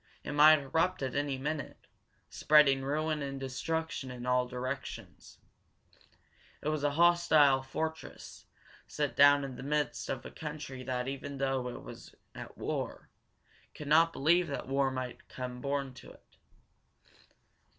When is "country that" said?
10.31-11.07